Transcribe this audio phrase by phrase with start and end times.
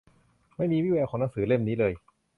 [0.57, 1.93] ไม่มีวี่แววของหนังสือเล่มนี้เลย